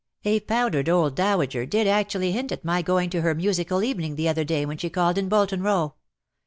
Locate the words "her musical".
3.21-3.83